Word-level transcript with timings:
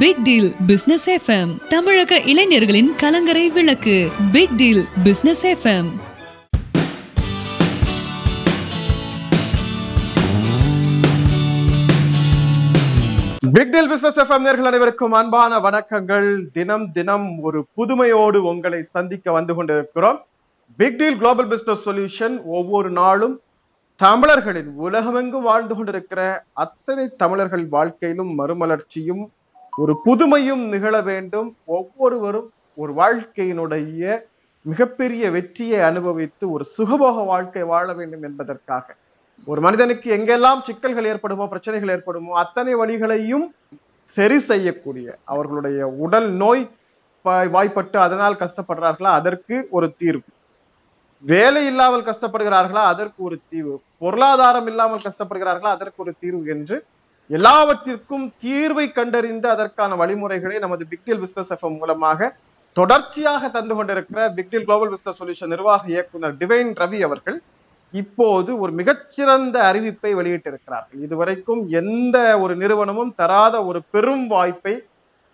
big 0.00 0.22
deal 0.24 0.48
business 0.68 1.06
FM 1.10 1.52
தமிழக 1.68 2.18
இளைஞர்களின் 2.30 2.90
கலங்கரை 3.00 3.44
விளக்கு 3.50 3.96
big 4.32 4.56
deal 4.56 4.82
business 5.04 5.44
FM 5.50 5.90
big 13.48 13.72
deal 13.72 13.90
business 13.90 14.18
FM 14.22 14.44
நேர்கள் 14.46 14.68
அனைவருக்கும் 14.68 15.14
அன்பான 15.18 15.58
வணக்கங்கள் 15.60 16.26
தினம் 16.54 16.86
தினம் 16.92 17.26
ஒரு 17.42 17.58
புதுமையோடு 17.76 18.38
உங்களை 18.50 18.80
சந்திக்க 18.90 19.32
வந்து 19.32 19.52
கொண்டிருக்கிறோம் 19.54 20.18
big 20.78 20.98
deal 21.00 21.18
global 21.18 21.48
business 21.48 21.84
solution 21.86 22.36
ஒவ்வொரு 22.54 22.90
நாளும் 22.98 23.34
தமிழர்களின் 24.00 24.70
உலகமெங்கும் 24.80 25.46
வாழ்ந்து 25.46 25.74
கொண்டிருக்கிற 25.74 26.20
அத்தனை 26.64 27.04
தமிழர்கள் 27.16 27.64
வாழ்க்கையிலும் 27.70 28.32
மறுமலர்ச்சியும் 28.38 29.24
ஒரு 29.78 29.92
புதுமையும் 30.04 30.64
நிகழ 30.68 30.94
வேண்டும் 31.02 31.48
ஒவ்வொருவரும் 31.76 32.48
ஒரு 32.78 32.92
வாழ்க்கையினுடைய 32.94 34.02
மிகப்பெரிய 34.66 35.24
வெற்றியை 35.30 35.80
அனுபவித்து 35.82 36.44
ஒரு 36.50 36.64
சுகபோக 36.76 37.24
வாழ்க்கை 37.24 37.64
வாழ 37.64 37.86
வேண்டும் 37.92 38.24
என்பதற்காக 38.24 38.86
ஒரு 39.48 39.60
மனிதனுக்கு 39.60 40.08
எங்கெல்லாம் 40.12 40.60
சிக்கல்கள் 40.60 41.08
ஏற்படுமோ 41.12 41.46
பிரச்சனைகள் 41.46 41.92
ஏற்படுமோ 41.94 42.32
அத்தனை 42.34 42.74
வழிகளையும் 42.74 43.46
சரி 44.16 44.38
செய்யக்கூடிய 44.42 45.06
அவர்களுடைய 45.24 45.86
உடல் 45.98 46.30
நோய் 46.34 46.64
வாய்ப்பட்டு 47.50 47.98
அதனால் 47.98 48.40
கஷ்டப்படுறார்களா 48.40 49.12
அதற்கு 49.12 49.56
ஒரு 49.70 49.86
தீர்வு 49.98 50.30
வேலை 51.24 51.62
இல்லாமல் 51.66 52.08
கஷ்டப்படுகிறார்களா 52.08 52.82
அதற்கு 52.84 53.20
ஒரு 53.22 53.36
தீர்வு 53.48 53.76
பொருளாதாரம் 54.02 54.66
இல்லாமல் 54.66 55.06
கஷ்டப்படுகிறார்களா 55.06 55.70
அதற்கு 55.70 56.00
ஒரு 56.02 56.12
தீர்வு 56.20 56.42
என்று 56.50 56.76
எல்லாவற்றிற்கும் 57.30 58.26
தீர்வை 58.42 58.86
கண்டறிந்து 58.90 59.48
அதற்கான 59.50 59.96
வழிமுறைகளை 59.96 60.56
நமது 60.58 60.84
பிக்டில் 60.90 61.20
பிசினஸ் 61.20 61.52
எஃப்எம் 61.54 61.78
மூலமாக 61.78 62.30
தொடர்ச்சியாக 62.76 63.48
தந்து 63.48 63.74
கொண்டிருக்கிற 63.74 64.20
பிக்டில் 64.30 64.64
குளோபல் 64.64 64.90
பிசினஸ் 64.90 65.20
சொல்யூஷன் 65.20 65.52
நிர்வாக 65.52 65.84
இயக்குனர் 65.88 66.34
டிவைன் 66.36 66.72
ரவி 66.78 67.00
அவர்கள் 67.00 67.38
இப்போது 67.94 68.50
ஒரு 68.58 68.72
மிகச்சிறந்த 68.72 69.56
அறிவிப்பை 69.64 70.12
வெளியிட்டிருக்கிறார்கள் 70.14 71.02
இதுவரைக்கும் 71.02 71.62
எந்த 71.72 72.16
ஒரு 72.38 72.54
நிறுவனமும் 72.56 73.12
தராத 73.16 73.56
ஒரு 73.64 73.80
பெரும் 73.90 74.26
வாய்ப்பை 74.26 74.74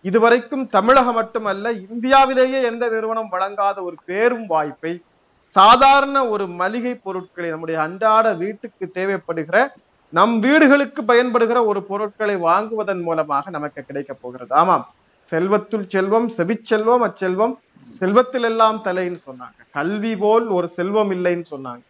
இதுவரைக்கும் 0.05 0.65
தமிழகம் 0.69 1.17
மட்டுமல்ல 1.17 1.73
இந்தியாவிலேயே 1.87 2.59
எந்த 2.63 2.85
நிறுவனம் 2.89 3.31
வழங்காத 3.31 3.79
ஒரு 3.83 3.97
பெரும் 4.07 4.47
வாய்ப்பை 4.47 4.93
சாதாரண 5.57 6.17
ஒரு 6.29 6.45
மளிகை 6.55 6.93
பொருட்களை 6.97 7.49
நம்முடைய 7.51 7.79
அன்றாட 7.81 8.27
வீட்டுக்கு 8.35 8.85
தேவைப்படுகிற 8.91 9.57
நம் 10.13 10.33
வீடுகளுக்கு 10.41 11.01
பயன்படுகிற 11.05 11.59
ஒரு 11.65 11.81
பொருட்களை 11.83 12.37
வாங்குவதன் 12.41 13.03
மூலமாக 13.03 13.51
நமக்கு 13.51 13.81
கிடைக்க 13.83 14.13
போகிறது 14.15 14.53
ஆமாம் 14.55 14.85
செல்வத்துள் 15.33 15.85
செல்வம் 15.89 16.29
செவிச்செல்வம் 16.37 17.05
அச்செல்வம் 17.07 17.55
செல்வத்தில் 18.01 18.47
எல்லாம் 18.49 18.81
தலைன்னு 18.85 19.21
சொன்னாங்க 19.29 19.59
கல்வி 19.71 20.13
போல் 20.17 20.47
ஒரு 20.49 20.67
செல்வம் 20.77 21.13
இல்லைன்னு 21.13 21.47
சொன்னாங்க 21.53 21.85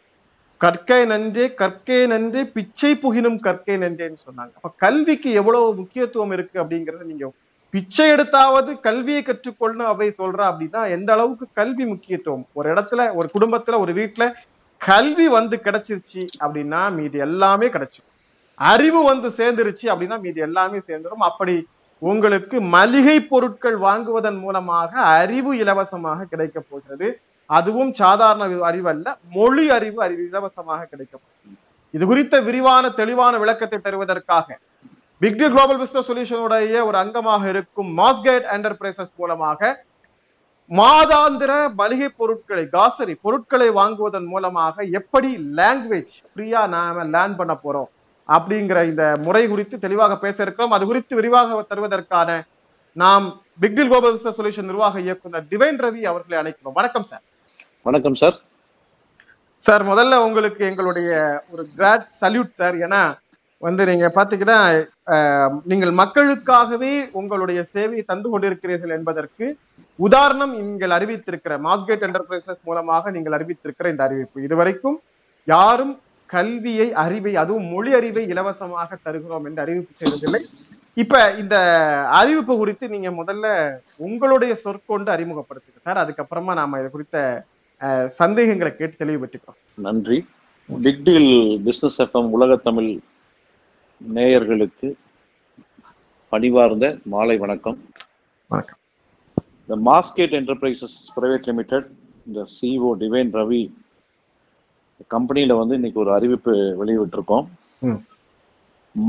கற்கை 0.61 1.01
நன்றே 1.05 1.45
கற்கே 1.55 1.99
நன்றே 2.07 2.43
பிச்சை 2.53 2.91
புகினும் 2.95 3.39
கற்கை 3.41 3.77
நன்றேன்னு 3.77 4.21
சொன்னாங்க 4.27 4.53
அப்ப 4.57 4.71
கல்விக்கு 4.77 5.31
எவ்வளவு 5.33 5.69
முக்கியத்துவம் 5.75 6.33
இருக்கு 6.33 6.57
அப்படிங்கறத 6.63 7.05
நீங்க 7.05 7.29
பிச்சை 7.75 8.07
எடுத்தாவது 8.09 8.71
கல்வியை 8.81 9.23
கற்றுக்கொள்ளணும் 9.23 9.91
அவை 9.91 10.09
சொல்றா 10.19 10.45
அப்படின்னா 10.51 10.81
எந்த 10.91 11.11
அளவுக்கு 11.13 11.47
கல்வி 11.53 11.85
முக்கியத்துவம் 11.85 12.45
ஒரு 12.53 12.69
இடத்துல 12.71 13.01
ஒரு 13.15 13.29
குடும்பத்துல 13.35 13.79
ஒரு 13.79 13.93
வீட்டுல 13.93 14.25
கல்வி 14.81 15.27
வந்து 15.29 15.57
கிடைச்சிருச்சு 15.65 16.23
அப்படின்னா 16.43 16.81
மீதி 16.91 17.19
எல்லாமே 17.21 17.67
கிடைச்சிடும் 17.67 18.09
அறிவு 18.61 19.01
வந்து 19.03 19.29
சேர்ந்துருச்சு 19.31 19.87
அப்படின்னா 19.93 20.17
மீதி 20.21 20.41
எல்லாமே 20.41 20.79
சேர்ந்துடும் 20.89 21.27
அப்படி 21.27 21.55
உங்களுக்கு 22.03 22.57
மளிகை 22.75 23.17
பொருட்கள் 23.23 23.77
வாங்குவதன் 23.79 24.39
மூலமாக 24.39 24.93
அறிவு 25.15 25.51
இலவசமாக 25.57 26.27
கிடைக்க 26.27 26.59
போகிறது 26.61 27.09
அதுவும் 27.51 27.93
சாதாரண 27.93 28.45
அறிவு 28.65 28.89
அல்ல 28.91 29.17
மொழி 29.33 29.65
அறிவு 29.71 29.99
அறிவு 30.03 30.23
இலவசமாக 30.29 30.87
கிடைக்க 30.87 31.15
போகிறது 31.17 31.57
இது 31.95 32.05
குறித்த 32.07 32.35
விரிவான 32.41 32.91
தெளிவான 32.93 33.35
விளக்கத்தை 33.39 33.79
தருவதற்காக 33.79 34.59
பிக்டி 35.21 35.47
குளோபல் 35.47 35.81
பிசினஸ் 35.81 36.09
சொல்யூஷனுடைய 36.09 36.77
ஒரு 36.85 36.97
அங்கமாக 36.99 37.43
இருக்கும் 37.49 37.89
மாஸ்கேட் 37.97 38.47
என்டர்பிரைசஸ் 38.53 39.13
மூலமாக 39.17 39.71
மாதாந்திர 40.71 41.53
மளிகை 41.79 42.09
பொருட்களை 42.13 42.65
காசரி 42.69 43.15
பொருட்களை 43.25 43.69
வாங்குவதன் 43.79 44.29
மூலமாக 44.29 44.85
எப்படி 44.93 45.31
லாங்குவேஜ் 45.57 46.13
ஃப்ரீயா 46.29 46.61
நாம 46.69 47.05
லேர்ன் 47.15 47.35
பண்ண 47.37 47.55
போறோம் 47.57 47.89
அப்படிங்கிற 48.29 48.79
இந்த 48.85 49.05
முறை 49.19 49.43
குறித்து 49.47 49.77
தெளிவாக 49.79 50.17
பேச 50.17 50.37
இருக்கிறோம் 50.43 50.75
அது 50.77 50.85
குறித்து 50.87 51.15
விரிவாக 51.15 51.59
தருவதற்கான 51.63 52.31
நாம் 52.97 53.27
பிக்டில் 53.61 53.91
குளோபல் 53.91 54.21
சொல்யூஷன் 54.39 54.69
நிர்வாக 54.69 55.01
இயக்குனர் 55.01 55.49
டிவைன் 55.51 55.81
ரவி 55.85 56.05
அவர்களை 56.05 56.39
அழைக்கிறோம் 56.39 56.77
வணக்கம் 56.77 57.09
சார் 57.11 57.25
வணக்கம் 57.87 58.17
சார் 58.17 58.37
சார் 59.63 59.85
முதல்ல 59.85 60.15
உங்களுக்கு 60.25 60.63
எங்களுடைய 60.69 61.11
ஒரு 61.51 61.65
கிராட் 61.75 62.07
சல்யூட் 62.21 62.55
சார் 62.55 62.79
ஏன்னா 62.81 63.03
வந்து 63.63 63.83
நீங்க 63.89 64.07
பாத்தீங்கன்னா 64.15 64.59
நீங்கள் 65.65 65.93
மக்களுக்காகவே 65.93 66.93
உங்களுடைய 67.13 67.61
சேவையை 67.75 68.05
தந்து 68.07 68.29
கொண்டிருக்கிறீர்கள் 68.31 68.95
என்பதற்கு 68.97 69.47
உதாரணம் 69.99 70.53
நீங்கள் 70.61 70.95
அறிவித்திருக்கிற 70.97 71.55
மாஸ்கேட் 71.61 72.07
என்டர்பிரைசஸ் 72.07 72.63
மூலமாக 72.65 73.11
நீங்கள் 73.11 73.37
அறிவித்திருக்கிற 73.39 73.89
இந்த 73.91 74.05
அறிவிப்பு 74.05 74.47
இதுவரைக்கும் 74.47 74.99
யாரும் 75.49 75.95
கல்வியை 76.31 76.89
அறிவை 77.03 77.33
அதுவும் 77.37 77.71
மொழி 77.71 77.93
அறிவை 77.95 78.25
இலவசமாக 78.27 78.99
தருகிறோம் 79.03 79.47
என்று 79.47 79.63
அறிவிப்பு 79.63 79.95
செய்வதில்லை 80.03 80.43
இப்ப 80.97 81.17
இந்த 81.35 81.57
அறிவிப்பு 82.13 82.55
குறித்து 82.57 82.87
நீங்க 82.89 83.11
முதல்ல 83.13 83.47
உங்களுடைய 84.01 84.53
சொற்கொண்டு 84.63 85.11
அறிமுகப்படுத்துங்க 85.11 85.81
சார் 85.81 86.03
அதுக்கப்புறமா 86.03 86.55
நாம 86.55 86.81
இது 86.81 86.91
குறித்த 86.91 87.19
சந்தேகங்களை 88.17 88.73
கேட்டு 88.73 88.97
தெளிவுபட்டுக்கிறோம் 88.97 89.61
நன்றி 89.83 90.19
பிக்டில் 90.69 91.31
பிசினஸ் 91.65 92.01
எஃப்எம் 92.01 92.29
உலக 92.31 92.57
தமிழ் 92.65 92.91
நேயர்களுக்கு 94.01 94.89
பணிவார்ந்த 96.33 96.87
மாலை 97.05 97.35
வணக்கம் 97.39 97.79
வணக்கம் 98.51 98.79
இந்த 99.61 99.77
மாஸ்கேட் 99.87 100.37
என்டர்பிரைசஸ் 100.39 100.97
பிரைவேட் 101.15 101.49
லிமிடெட் 101.49 101.89
இந்த 102.27 102.43
சிஓ 102.55 102.91
டிவைன் 102.95 103.33
ரவி 103.35 103.63
கம்பெனியில் 105.07 105.55
வந்து 105.55 105.75
இன்னைக்கு 105.75 106.01
ஒரு 106.01 106.13
அறிவிப்பு 106.13 106.55
வெளியிட்டிருக்கோம் 106.81 107.47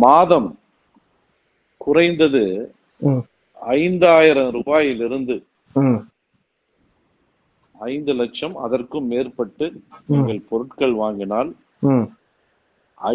மாதம் 0.00 0.50
குறைந்தது 1.81 2.44
ஐந்தாயிரம் 3.75 4.51
ரூபாயிலிருந்து 4.53 5.38
ஐந்து 7.75 8.13
லட்சம் 8.13 8.56
அதற்கும் 8.57 9.07
மேற்பட்டு 9.07 9.66
நீங்கள் 10.07 10.41
பொருட்கள் 10.50 10.95
வாங்கினால் 10.95 11.50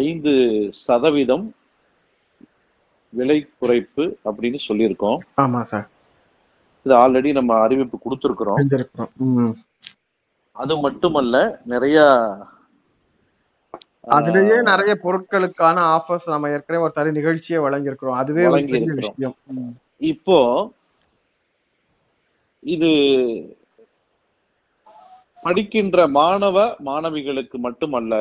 ஐந்து 0.00 0.33
சதவீதம் 0.81 1.45
விலை 3.13 3.37
குறைப்பு 3.53 4.03
அப்படின்னு 4.25 4.59
சொல்லியிருக்கோம் 4.67 5.19
ஆமா 5.39 5.61
சார் 5.63 5.87
இது 6.85 6.93
ஆல்ரெடி 6.97 7.29
நம்ம 7.31 7.53
அறிவிப்பு 7.59 7.97
கொடுத்துருக்குறோம் 7.97 8.59
அது 10.55 10.75
மட்டுமல்ல 10.77 11.35
நிறைய 11.65 11.99
அதுலயே 14.15 14.57
நிறைய 14.63 14.91
பொருட்களுக்கான 15.03 15.77
ஆஃபர்ஸ் 15.95 16.27
நம்ம 16.29 16.49
ஏற்கனவே 16.49 16.83
ஒரு 16.83 16.93
தனி 16.95 17.11
நிகழ்ச்சியை 17.11 17.59
வழங்கியிருக்கிறோம் 17.63 18.19
அதுவே 18.19 18.43
விஷயம் 18.99 19.35
இப்போ 20.11 20.37
இது 22.63 22.91
படிக்கின்ற 25.43 26.07
மாணவ 26.15 26.57
மாணவிகளுக்கு 26.83 27.57
மட்டுமல்ல 27.57 28.13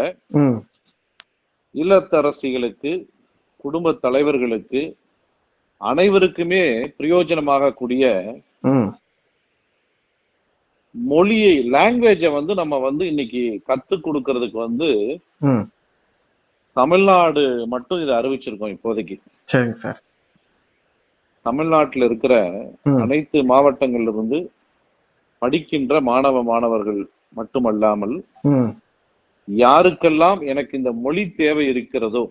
இல்லத்தரசிகளுக்கு 1.74 2.92
குடும்ப 3.66 3.92
தலைவர்களுக்கு 4.02 4.80
அனைவருக்குமே 5.80 6.62
பிரயோஜனமாக 6.98 7.72
கூடிய 7.72 8.04
மொழியை 10.94 11.54
லாங்குவேஜ 11.70 12.24
வந்து 12.30 12.52
நம்ம 12.54 12.74
வந்து 12.80 13.04
இன்னைக்கு 13.06 13.42
கத்து 13.68 13.96
கொடுக்கறதுக்கு 13.98 14.58
வந்து 14.58 14.88
தமிழ்நாடு 16.76 17.42
மட்டும் 17.66 18.02
இதை 18.02 18.12
அறிவிச்சிருக்கோம் 18.16 18.74
இப்போதைக்கு 18.74 19.16
சரிங்க 19.48 19.76
சார் 19.76 20.00
தமிழ்நாட்டில் 21.46 22.06
இருக்கிற 22.06 22.34
அனைத்து 23.02 23.38
மாவட்டங்கள்ல 23.44 24.12
இருந்து 24.12 24.38
படிக்கின்ற 25.42 25.94
மாணவ 26.02 26.42
மாணவர்கள் 26.42 27.00
மட்டுமல்லாமல் 27.32 28.16
யாருக்கெல்லாம் 29.48 30.40
எனக்கு 30.46 30.72
இந்த 30.76 30.92
மொழி 31.00 31.24
தேவை 31.36 31.64
இருக்கிறதோ 31.68 32.24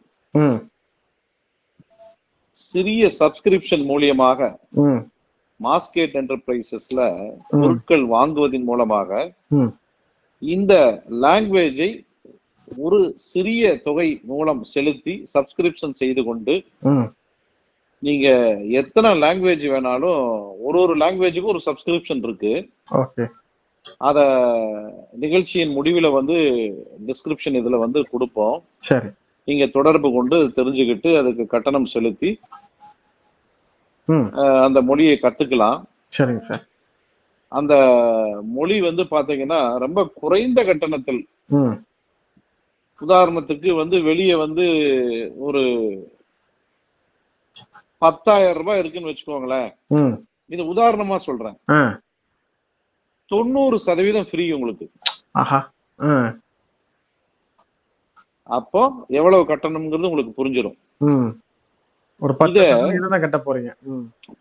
சிறிய 2.60 3.10
சப்ஸ்கிரிப்ஷன் 3.20 3.84
மூலியமாக 3.86 4.50
மாஸ்கேட் 5.60 6.16
என்டர்பிரைசஸ்ல 6.16 7.02
பொருட்கள் 7.54 8.04
வாங்குவதன் 8.08 8.66
மூலமாக 8.66 9.12
இந்த 10.42 10.74
லாங்குவேஜை 11.22 11.90
ஒரு 12.78 13.00
சிறிய 13.26 13.64
தொகை 13.86 14.08
மூலம் 14.26 14.62
செலுத்தி 14.66 15.14
சப்ஸ்கிரிப்ஷன் 15.34 15.94
செய்து 15.94 16.22
கொண்டு 16.24 16.54
நீங்க 18.04 18.28
எத்தனை 18.80 19.10
லாங்குவேஜ் 19.18 19.66
வேணாலும் 19.66 20.22
ஒரு 20.62 20.78
ஒரு 20.80 20.94
லாங்குவேஜுக்கும் 20.96 21.54
ஒரு 21.54 21.62
சப்ஸ்கிரிப்ஷன் 21.66 22.24
இருக்கு 22.24 22.54
அத 24.02 24.20
நிகழ்ச்சியின் 25.18 25.76
முடிவில் 25.76 26.10
வந்து 26.10 26.38
டிஸ்கிரிப்ஷன் 27.08 27.60
இதுல 27.60 27.80
வந்து 27.80 28.00
கொடுப்போம் 28.12 28.58
சரி 28.80 29.10
நீங்க 29.48 29.66
தொடர்பு 29.70 30.08
கொண்டு 30.12 30.38
தெரிஞ்சுக்கிட்டு 30.58 31.10
அதுக்கு 31.18 31.44
கட்டணம் 31.48 31.92
செலுத்தி 31.94 32.30
அந்த 34.66 34.80
மொழியை 34.82 35.16
கத்துக்கலாம் 35.18 35.80
சரிங்க 36.14 36.44
சார் 36.44 36.64
அந்த 37.52 37.74
மொழி 38.56 38.76
வந்து 38.82 39.04
பாத்தீங்கன்னா 39.12 39.60
ரொம்ப 39.78 40.00
குறைந்த 40.16 40.60
கட்டணத்தில் 40.64 41.22
உதாரணத்துக்கு 43.02 43.70
வந்து 43.74 43.98
வெளியே 44.02 44.36
வந்து 44.36 44.66
ஒரு 45.40 45.64
பத்தாயிரம் 48.02 48.58
ரூபாய் 48.58 48.80
இருக்குன்னு 48.80 49.12
வச்சுக்கோங்களேன் 49.12 49.70
இது 50.52 50.64
உதாரணமா 50.74 51.18
சொல்றேன் 51.28 51.58
தொண்ணூறு 53.32 53.78
சதவீதம் 53.80 54.30
ஃப்ரீ 54.30 54.46
உங்களுக்கு 54.52 54.86
அப்போ 58.50 58.82
எவ்வளவு 59.10 59.44
கட்டணம்ங்கிறது 59.44 60.10
உங்களுக்கு 60.10 60.38
புரிஞ்சிடும் 60.40 60.78
ஒரு 62.22 62.34
பத்து 62.34 63.22
கட்ட 63.22 63.38
போறீங்க 63.40 63.72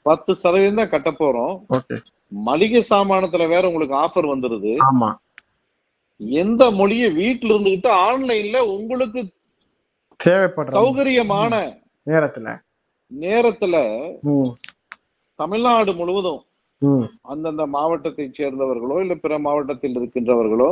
பத்து 0.03 0.33
சதவீதம் 0.35 0.81
தான் 0.81 0.93
கட்ட 0.93 1.11
போறோம் 1.13 1.55
மளிகை 2.33 2.83
சாமானத்துல 2.91 3.47
வேற 3.49 3.65
உங்களுக்கு 3.69 3.97
ஆஃபர் 3.97 4.33
வந்துருது 4.33 4.73
எந்த 6.41 6.65
மொழியை 6.71 7.09
வீட்டுல 7.13 7.53
இருந்துகிட்டு 7.53 7.91
ஆன்லைன்ல 8.05 8.59
உங்களுக்கு 8.75 9.21
தேவைப்படுற 10.21 10.77
சௌகரியமான 10.79 11.55
நேரத்துல 12.07 12.49
நேரத்துல 13.11 13.77
தமிழ்நாடு 15.39 15.93
முழுவதும் 15.95 16.43
அந்தந்த 17.25 17.65
மாவட்டத்தை 17.67 18.27
சேர்ந்தவர்களோ 18.31 18.97
இல்ல 19.01 19.15
பிற 19.17 19.35
மாவட்டத்தில் 19.39 19.97
இருக்கின்றவர்களோ 19.97 20.71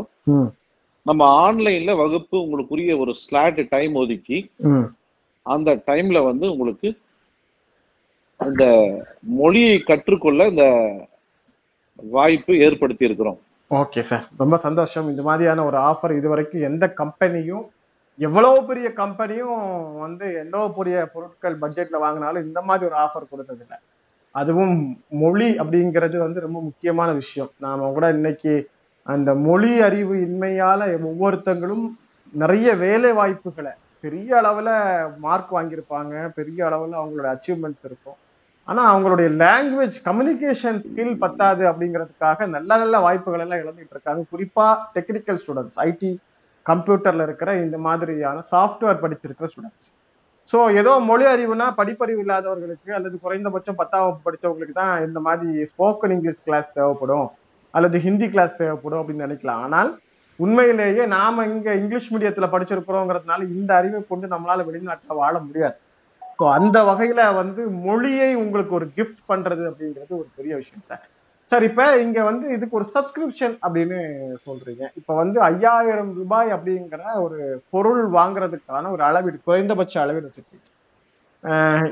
நம்ம 1.07 1.23
ஆன்லைன்ல 1.47 1.93
வகுப்பு 1.97 2.37
உங்களுக்குரிய 2.41 2.93
ஒரு 2.99 3.13
ஸ்லாட் 3.15 3.61
டைம் 3.71 3.95
ஒதுக்கி 3.95 4.39
அந்த 5.47 5.71
டைம்ல 5.87 6.19
வந்து 6.25 6.47
உங்களுக்கு 6.53 6.89
இந்த 8.41 8.65
மொழியை 9.37 9.77
கற்றுக்கொள்ள 9.83 10.43
இந்த 10.47 10.67
வாய்ப்பு 11.99 12.53
ஏற்படுத்தி 12.59 13.05
இருக்கிறோம் 13.05 13.39
ஓகே 13.71 14.01
சார் 14.01 14.25
ரொம்ப 14.37 14.57
சந்தோஷம் 14.57 15.09
இந்த 15.09 15.23
மாதிரியான 15.23 15.65
ஒரு 15.65 15.79
ஆஃபர் 15.83 16.17
இது 16.17 16.29
வரைக்கும் 16.29 16.67
எந்த 16.67 16.87
கம்பெனியும் 16.97 17.65
எவ்வளவு 18.19 18.59
பெரிய 18.65 18.89
கம்பெனியும் 18.97 19.61
வந்து 20.01 20.27
எவ்வளவு 20.35 20.75
பெரிய 20.75 20.97
பொருட்கள் 21.07 21.57
பட்ஜெட்ல 21.61 21.99
வாங்கினாலும் 22.03 22.47
இந்த 22.47 22.61
மாதிரி 22.63 22.87
ஒரு 22.87 22.99
ஆஃபர் 23.01 23.27
இல்லை 23.57 23.79
அதுவும் 24.35 24.77
மொழி 25.19 25.49
அப்படிங்கிறது 25.59 26.17
வந்து 26.19 26.41
ரொம்ப 26.41 26.59
முக்கியமான 26.61 27.09
விஷயம் 27.13 27.51
நாம 27.59 27.91
கூட 27.93 28.07
இன்னைக்கு 28.13 28.53
அந்த 29.07 29.31
மொழி 29.45 29.73
அறிவு 29.81 30.15
இன்மையால 30.27 30.83
ஒவ்வொருத்தங்களும் 31.07 31.87
நிறைய 32.35 32.69
வேலை 32.77 33.11
வாய்ப்புகளை 33.13 33.73
பெரிய 34.05 34.29
அளவுல 34.41 34.71
மார்க் 35.19 35.51
வாங்கியிருப்பாங்க 35.57 36.15
பெரிய 36.35 36.61
அளவுல 36.69 36.99
அவங்களோட 37.01 37.29
அச்சீவ்மெண்ட்ஸ் 37.33 37.85
இருக்கும் 37.85 38.19
ஆனா 38.69 38.83
அவங்களுடைய 38.91 39.29
லாங்குவேஜ் 39.39 39.97
கம்யூனிகேஷன் 40.05 40.79
ஸ்கில் 40.81 41.17
பத்தாது 41.19 41.63
அப்படிங்கிறதுக்காக 41.71 42.47
நல்ல 42.47 42.71
நல்ல 42.77 42.97
வாய்ப்புகள் 43.01 43.43
எல்லாம் 43.45 43.63
இழந்துட்டு 43.63 43.95
இருக்காங்க 43.97 44.23
குறிப்பா 44.33 44.67
டெக்னிக்கல் 44.95 45.41
ஸ்டூடெண்ட்ஸ் 45.43 45.79
ஐடி 45.87 46.13
கம்ப்யூட்டர்ல 46.67 47.23
இருக்கிற 47.23 47.51
இந்த 47.57 47.79
மாதிரியான 47.79 48.45
சாஃப்ட்வேர் 48.53 49.03
படிச்சிருக்கிற 49.03 49.49
ஸ்டூடெண்ட்ஸ் 49.53 49.91
ஸோ 50.51 50.59
ஏதோ 50.75 50.93
மொழி 51.01 51.25
அறிவுனா 51.27 51.67
படிப்பறிவு 51.77 52.23
இல்லாதவர்களுக்கு 52.25 52.91
அல்லது 52.95 53.17
குறைந்தபட்சம் 53.19 53.77
பத்தாம் 53.77 54.23
படித்தவங்களுக்கு 54.25 54.75
தான் 54.75 54.95
இந்த 55.05 55.21
மாதிரி 55.21 55.67
ஸ்போக்கன் 55.71 56.15
இங்கிலீஷ் 56.17 56.45
கிளாஸ் 56.45 56.75
தேவைப்படும் 56.75 57.27
அல்லது 57.75 57.99
ஹிந்தி 57.99 58.27
கிளாஸ் 58.29 58.59
தேவைப்படும் 58.59 59.01
அப்படின்னு 59.03 59.27
நினைக்கலாம் 59.27 59.63
ஆனால் 59.67 59.91
உண்மையிலேயே 60.39 61.05
நாம 61.07 61.45
இங்க 61.47 61.71
இங்கிலீஷ் 61.75 62.13
மீடியத்துல 62.15 62.47
படிச்சிருக்கிறோங்கிறதுனால 62.51 63.49
இந்த 63.51 63.71
அறிவை 63.75 64.01
கொண்டு 64.03 64.27
நம்மளால 64.27 64.65
வெளிநாட்டில் 64.65 65.21
வாழ 65.23 65.35
முடியாது 65.39 65.77
ஸோ 66.39 66.45
அந்த 66.51 66.79
வகையில 66.85 67.23
வந்து 67.35 67.63
மொழியை 67.83 68.31
உங்களுக்கு 68.35 68.73
ஒரு 68.75 68.87
கிஃப்ட் 68.97 69.23
பண்றது 69.29 69.65
அப்படிங்கிறது 69.71 70.13
ஒரு 70.19 70.29
பெரிய 70.37 70.53
விஷயம் 70.57 70.89
தான் 70.89 71.03
சார் 71.53 71.65
இப்ப 71.65 71.85
இங்க 71.97 72.21
வந்து 72.23 72.47
இதுக்கு 72.53 72.77
ஒரு 72.77 72.87
சப்ஸ்கிரிப்ஷன் 72.95 73.55
அப்படின்னு 73.63 73.99
சொல்றீங்க 74.47 74.85
இப்ப 74.97 75.15
வந்து 75.15 75.39
ஐயாயிரம் 75.43 76.13
ரூபாய் 76.13 76.51
அப்படிங்கிற 76.51 77.03
ஒரு 77.19 77.39
பொருள் 77.71 78.03
வாங்குறதுக்கான 78.11 78.91
ஒரு 78.91 79.05
அளவீடு 79.05 79.39
குறைந்தபட்ச 79.45 79.97
அளவீடு 80.01 80.29
வச்சிருக்கீங்க 80.29 80.69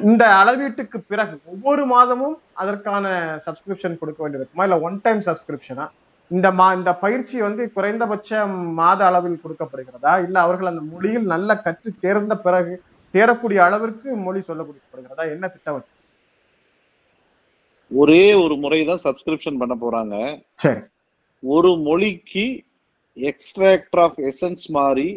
இந்த 0.02 0.24
அளவீட்டுக்கு 0.34 0.98
பிறகு 1.08 1.34
ஒவ்வொரு 1.46 1.84
மாதமும் 1.86 2.36
அதற்கான 2.54 3.06
சப்ஸ்கிரிப்ஷன் 3.46 3.98
கொடுக்க 3.98 4.20
வேண்டியிருக்குமா 4.22 4.64
இல்லை 4.64 4.78
ஒன் 4.80 4.98
டைம் 5.00 5.20
சப்ஸ்கிரிப்ஷனா 5.20 5.86
இந்த 6.30 6.48
மா 6.52 6.66
இந்த 6.72 6.90
பயிற்சி 6.96 7.36
வந்து 7.40 7.62
குறைந்தபட்ச 7.72 8.40
மாத 8.74 9.00
அளவில் 9.04 9.40
கொடுக்கப்படுகிறதா 9.42 10.12
இல்லை 10.22 10.40
அவர்கள் 10.40 10.70
அந்த 10.72 10.84
மொழியில் 10.90 11.26
நல்ல 11.26 11.56
கற்று 11.60 11.90
தேர்ந்த 12.00 12.34
பிறகு 12.38 12.74
தேரக்கூடிய 13.14 13.60
அளவிற்கு 13.64 14.08
மொழி 14.18 14.40
சொல்ல 14.40 14.62
கொடுக்கப்படுகிறதா 14.62 15.24
என்ன 15.30 15.48
திட்டம் 15.48 15.88
ஒரே 17.90 18.24
ஒரு 18.34 18.54
முறை 18.56 18.80
தான் 18.84 19.04
சப்ஸ்கிரிப்ஷன் 19.04 19.60
பண்ண 19.62 19.74
போறாங்க 19.76 20.16
சரி 20.56 20.82
ஒரு 21.42 21.70
மொழிக்கு 21.80 22.44
எக்ஸ்ட்ராக்ட் 23.16 23.98
ஆஃப் 23.98 24.18
எசன்ஸ் 24.24 24.66
மாதிரி 24.76 25.08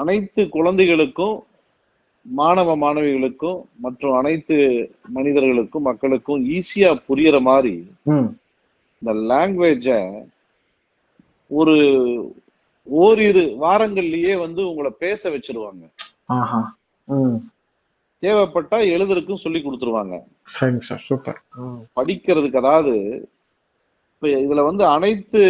அனைத்து 0.00 0.42
குழந்தைகளுக்கும் 0.48 1.36
மாணவ 2.26 2.70
மாணவிகளுக்கும் 2.76 3.60
மற்றும் 3.76 4.16
அனைத்து 4.16 4.56
மனிதர்களுக்கும் 5.08 5.82
மக்களுக்கும் 5.82 6.42
ஈஸியா 6.48 6.90
புரியற 7.08 7.36
மாதிரி 7.40 7.76
இந்த 9.02 9.12
லாங்குவேஜ 9.30 9.88
ஒரு 11.50 11.76
ஓரிரு 12.86 13.44
வாரங்கள்லயே 13.60 14.34
வந்து 14.40 14.60
உங்களை 14.68 14.90
பேச 14.98 15.30
வச்சிருவாங்க 15.30 15.84
தேவைப்பட்டா 18.22 18.78
எழுதுறதுக்கும் 18.94 19.44
சொல்லி 19.44 19.60
கொடுத்துருவாங்க 19.60 20.16
படிக்கிறதுக்கு 21.96 22.62
அதாவது 22.62 22.94
இப்ப 24.12 24.28
இதுல 24.38 24.62
வந்து 24.64 24.84
அனைத்து 24.86 25.42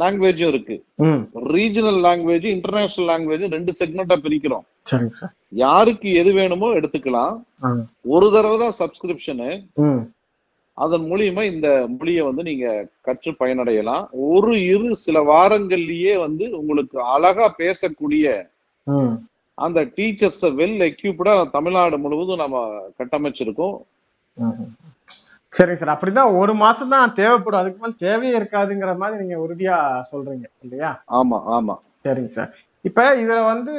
லாங்குவேஜும் 0.00 0.50
இருக்கு 0.52 0.76
ரீஜனல் 1.54 2.00
லாங்குவேஜ் 2.04 2.46
இன்டர்நேஷனல் 2.52 3.08
லாங்குவேஜ் 3.10 3.44
ரெண்டு 3.54 3.72
செக்மெண்டா 3.78 4.16
பிரிக்கிறோம் 4.24 4.64
யாருக்கு 5.56 6.10
எது 6.20 6.32
வேணுமோ 6.32 6.68
எடுத்துக்கலாம் 6.78 7.36
ஒரு 8.08 8.28
தடவை 8.30 8.56
தான் 8.58 8.76
சப்ஸ்கிரிப்ஷனு 8.80 9.50
அதன் 10.78 11.04
மூலியமா 11.06 11.42
இந்த 11.44 11.68
மொழிய 11.90 12.20
வந்து 12.24 12.42
நீங்க 12.42 12.66
கற்று 13.02 13.30
பயனடையலாம் 13.40 14.04
ஒரு 14.28 14.52
இரு 14.66 14.90
சில 14.96 15.18
வாரங்கள்லயே 15.24 16.14
வந்து 16.18 16.44
உங்களுக்கு 16.52 16.98
அழகா 17.14 17.46
பேசக்கூடிய 17.58 18.26
அந்த 19.58 19.80
டீச்சர்ஸ் 19.96 20.44
வெல் 20.54 20.80
எக்யூப்டா 20.86 21.34
தமிழ்நாடு 21.50 21.96
முழுவதும் 21.98 22.42
நம்ம 22.44 22.62
கட்டமைச்சிருக்கோம் 22.98 23.76
சரிங்க 25.52 25.80
சார் 25.80 25.94
அப்படிதான் 25.94 26.36
ஒரு 26.38 26.52
மாசம் 26.56 26.92
தான் 26.92 27.14
தேவைப்படும் 27.16 27.60
அதுக்கு 27.60 27.80
மேல 27.80 27.96
தேவையே 28.04 28.34
இருக்காதுங்கிற 28.38 28.92
மாதிரி 28.96 29.20
நீங்க 29.22 29.38
உறுதியா 29.44 29.76
சொல்றீங்க 30.10 30.46
இல்லையா 30.64 30.90
ஆமா 31.18 31.38
ஆமா 31.56 31.74
சரிங்க 32.04 32.30
சார் 32.30 32.52
இப்ப 32.84 33.00
இதுல 33.16 33.40
வந்து 33.44 33.72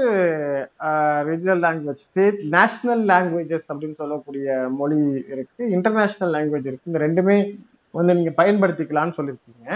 regional 1.30 1.64
language 1.64 2.04
state 2.04 2.38
national 2.54 3.04
languages 3.10 3.68
அப்படின்னு 3.72 3.98
சொல்லக்கூடிய 3.98 4.46
மொழி 4.78 5.00
இருக்கு 5.34 5.64
இன்டர்நேஷனல் 5.70 6.34
லாங்குவேஜ் 6.36 6.70
இருக்கு 6.70 6.92
இந்த 6.92 7.02
ரெண்டுமே 7.02 7.38
வந்து 7.94 8.16
நீங்க 8.16 8.34
பயன்படுத்திக்கலாம்னு 8.38 9.18
சொல்லியிருக்கீங்க 9.18 9.76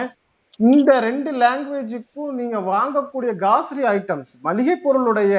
இந்த 0.68 0.92
ரெண்டு 1.00 1.32
லாங்குவேஜுக்கும் 1.42 2.32
நீங்க 2.34 2.58
வாங்கக்கூடிய 2.70 3.32
காசரி 3.40 3.84
ஐட்டம்ஸ் 3.90 4.32
மளிகை 4.42 4.76
பொருளுடைய 4.78 5.34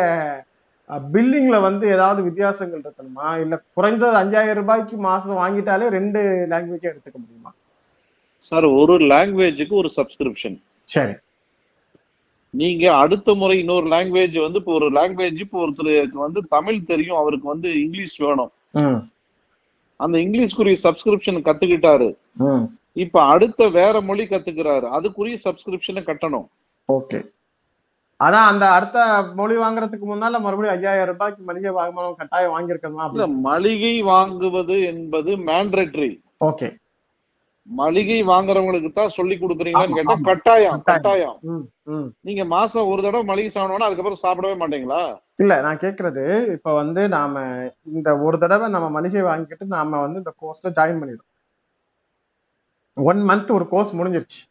பில்லிங்ல 1.09 1.61
வந்து 1.61 1.87
ஏதாவது 1.89 2.23
வித்தியாசங்கள் 2.23 2.83
இருக்கணுமா 2.83 3.39
இல்ல 3.41 3.63
குறைந்தது 3.75 4.17
அஞ்சாயிரம் 4.17 4.57
ரூபாய்க்கு 4.57 4.97
மாசம் 4.97 5.41
வாங்கிட்டாலே 5.41 5.89
ரெண்டு 5.89 6.21
லாங்குவேஜ் 6.49 6.91
எடுத்துக்க 6.91 7.19
முடியுமா 7.19 7.53
சார் 8.41 8.65
ஒரு 8.65 8.95
லாங்குவேஜுக்கு 8.99 9.75
ஒரு 9.75 9.91
சப்ஸ்கிரிப்ஷன் 9.97 10.59
சரி 10.89 11.15
நீங்க 12.55 12.95
அடுத்த 12.95 13.35
முறை 13.35 13.57
இன்னொரு 13.59 13.87
லாங்குவேஜ் 13.87 14.37
வந்து 14.39 14.59
இப்போ 14.59 14.73
ஒரு 14.73 14.87
லாங்குவேஜ் 14.91 15.41
இப்போ 15.41 15.59
ஒருத்தருக்கு 15.59 16.19
வந்து 16.19 16.41
தமிழ் 16.49 16.79
தெரியும் 16.85 17.19
அவருக்கு 17.19 17.49
வந்து 17.49 17.71
இங்கிலீஷ் 17.83 18.17
வேணும் 18.21 18.53
அந்த 20.01 20.19
இங்கிலீஷ்க்குரிய 20.19 20.79
சப்ஸ்கிரிப்ஷன் 20.83 21.47
கத்துக்கிட்டாரு 21.47 22.09
இப்ப 22.93 23.23
அடுத்த 23.25 23.69
வேற 23.69 24.01
மொழி 24.01 24.25
கத்துக்கிறாரு 24.25 24.87
அதுக்குரிய 24.89 25.37
சப்ஸ்கிரிப்ஷனை 25.45 26.03
கட்டணும் 26.03 26.49
ஓகே 26.89 27.19
ஆனா 28.21 28.39
அந்த 28.47 28.65
அடுத்த 28.69 28.99
மொழி 29.35 29.57
வாங்குறதுக்கு 29.57 30.07
முன்னால 30.07 30.41
மறுபடியும் 30.41 30.77
ஐயாயிரம் 30.77 31.11
ரூபாய்க்கு 31.11 31.49
மளிகை 31.49 31.73
வாங்கணும் 31.75 32.19
கட்டாயம் 32.19 32.55
வாங்கியிருக்கணும் 32.55 33.15
இல்ல 33.15 33.29
மளிகை 33.45 33.95
வாங்குவது 34.09 34.77
என்பது 34.91 35.33
மேண்டரேட்டரி 35.49 36.11
ஓகே 36.49 36.69
மளிகை 37.69 38.19
வாங்குறவங்களுக்கு 38.25 38.91
தான் 38.91 39.15
சொல்லி 39.17 39.35
கொடுக்குறீங்களான்னு 39.37 39.99
கேட்டா 39.99 40.17
கட்டாயம் 40.29 40.83
கட்டாயம் 40.83 41.39
நீங்க 42.25 42.45
மாசம் 42.53 42.91
ஒரு 42.93 43.01
தடவை 43.03 43.25
மளிகை 43.25 43.51
சாப்பிடணும் 43.51 43.89
அதுக்கப்புறம் 43.89 44.25
சாப்பிடவே 44.25 44.57
மாட்டீங்களா 44.61 45.03
இல்ல 45.39 45.55
நான் 45.61 45.83
கேக்குறது 45.83 46.25
இப்ப 46.55 46.73
வந்து 46.75 47.03
நாம 47.09 47.43
இந்த 47.93 48.11
ஒரு 48.19 48.37
தடவை 48.39 48.69
நம்ம 48.69 48.87
மளிகை 48.91 49.25
வாங்கிட்டு 49.25 49.75
நாம 49.77 50.01
வந்து 50.01 50.23
இந்த 50.25 50.33
கோர்ஸ்ல 50.43 50.71
ஜாயின் 50.79 51.01
பண்ணிடும் 51.03 51.29
ஒன் 52.97 53.21
மந்த் 53.29 53.57
ஒரு 53.57 53.67
கோர்ஸ் 53.69 53.93
முடிஞ்சிருச்சு 53.95 54.41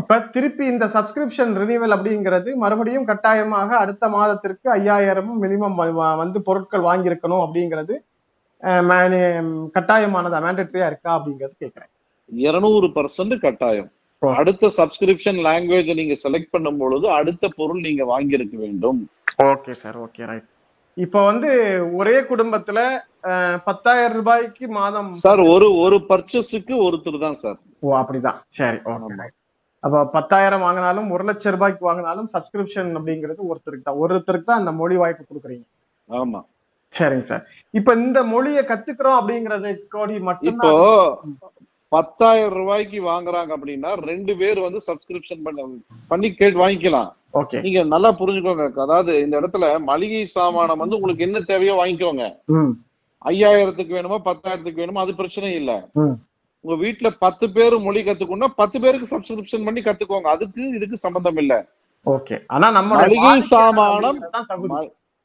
இப்ப 0.00 0.18
திருப்பி 0.34 0.64
இந்த 0.66 0.86
சப்ஸ்கிரிப்ஷன் 0.94 1.52
ரினியூவல் 1.58 1.94
அப்படிங்கிறது 1.96 2.50
மறுபடியும் 2.56 3.08
கட்டாயமாக 3.08 3.70
அடுத்த 3.78 4.04
மாதத்திற்கு 4.08 4.68
ஐயாயிரமும் 4.76 5.42
மினிமம் 5.42 5.76
வந்து 6.18 6.40
பொருட்கள் 6.42 6.86
வாங்கியிருக்கணும் 6.86 7.44
அப்படிங்கிறது 7.44 7.96
கட்டாயமானதா 9.74 10.40
மேண்டட்ரியா 10.40 10.86
இருக்கா 10.86 11.10
அப்படிங்கிறது 11.16 11.56
கேட்கிறேன் 11.56 11.92
இருநூறு 12.28 12.88
பர்சன்ட் 12.96 13.36
கட்டாயம் 13.38 13.90
அடுத்த 14.22 14.70
சப்ஸ்கிரிப்ஷன் 14.78 15.38
லாங்குவேஜ் 15.42 15.90
நீங்க 15.94 16.14
செலக்ட் 16.22 16.52
பண்ணும் 16.52 16.78
பொழுது 16.78 17.06
அடுத்த 17.12 17.50
பொருள் 17.56 17.80
நீங்க 17.80 18.04
வாங்கியிருக்க 18.04 18.56
வேண்டும் 18.58 19.00
ஓகே 19.46 19.74
சார் 19.74 19.98
ஓகே 19.98 20.24
ரைட் 20.26 20.48
இப்ப 20.96 21.16
வந்து 21.24 21.50
ஒரே 21.94 22.14
குடும்பத்துல 22.30 22.78
பத்தாயிரம் 23.64 24.16
ரூபாய்க்கு 24.16 24.66
மாதம் 24.76 25.10
சார் 25.20 25.42
ஒரு 25.52 25.68
ஒரு 25.78 25.98
பர்ச்சேஸுக்கு 26.08 26.74
ஒருத்தர் 26.86 27.24
தான் 27.26 27.38
சார் 27.42 27.58
ஓ 27.80 27.92
அப்படிதான் 28.00 28.40
சரி 28.56 28.80
ஓகே 28.94 29.28
அப்ப 29.84 30.04
பத்தாயிரம் 30.14 30.64
வாங்கினாலும் 30.64 31.10
ஒரு 31.10 31.24
லட்சம் 31.24 31.54
ரூபாய்க்கு 31.54 31.88
வாங்கினாலும் 31.88 32.28
சப்ஸ்கிரிப்ஷன் 32.32 32.90
அப்படிங்கிறது 32.96 33.40
ஒருத்தருக்கு 33.48 33.88
தான் 33.88 34.00
ஒருத்தருக்கு 34.02 34.48
தான் 34.48 34.62
அந்த 34.62 34.72
மொழி 34.80 34.96
வாய்ப்பு 34.96 35.24
கொடுக்குறீங்க 35.24 35.66
ஆமா 36.10 36.40
சரிங்க 36.94 37.26
சார் 37.26 37.44
இப்ப 37.74 37.94
இந்த 38.00 38.18
மொழியை 38.26 38.62
கத்துக்கிறோம் 38.64 39.18
அப்படிங்கறது 39.18 39.70
கோடி 39.88 40.16
மட்டும் 40.28 40.50
இப்போ 40.52 40.72
பத்தாயிரம் 41.92 42.56
ரூபாய்க்கு 42.56 42.98
வாங்குறாங்க 43.04 43.50
அப்படின்னா 43.56 43.90
ரெண்டு 44.02 44.32
பேர் 44.36 44.58
வந்து 44.58 44.80
சப்ஸ்கிரிப்ஷன் 44.88 45.44
பண்ண 45.46 45.68
பண்ணி 46.10 46.28
கேட்டு 46.32 46.58
வாங்கிக்கலாம் 46.58 47.08
ஓகே 47.34 47.58
நீங்க 47.60 47.80
நல்லா 47.84 48.10
புரிஞ்சுக்கோங்க 48.18 48.66
அதாவது 48.84 49.12
இந்த 49.22 49.34
இடத்துல 49.40 49.66
மளிகை 49.84 50.22
சாமானம் 50.34 50.82
வந்து 50.82 50.98
உங்களுக்கு 50.98 51.26
என்ன 51.28 51.40
தேவையோ 51.48 51.74
வாங்கிக்கோங்க 51.78 52.26
ஐயாயிரத்துக்கு 53.24 53.96
வேணுமோ 53.96 54.18
பத்தாயிரத்துக்கு 54.26 54.82
வேணுமோ 54.82 55.02
அது 55.02 55.14
பிரச்சனை 55.14 55.50
இல்ல 55.54 55.72
உங்க 56.64 56.76
வீட்டுல 56.76 57.08
பத்து 57.18 57.46
பேர் 57.48 57.74
மொழி 57.80 58.00
கத்துக்கணும் 58.02 58.56
பத்து 58.56 58.76
பேருக்கு 58.80 59.12
சப்ஸ்கிரிப்ஷன் 59.12 59.66
பண்ணி 59.66 59.82
கத்துக்கோங்க 59.82 60.30
அதுக்கு 60.30 60.62
இதுக்கு 60.74 60.98
சம்பந்தம் 60.98 61.40
இல்ல 61.44 61.54
ஓகே 62.06 62.36
ஆனா 62.46 62.66
நம்ம 62.70 62.96
மளிகை 62.96 63.34
சாமானம் 63.48 64.20